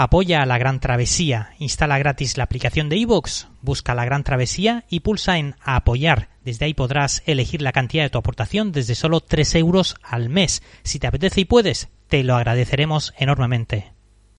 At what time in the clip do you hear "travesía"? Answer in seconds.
0.78-1.50, 4.22-4.84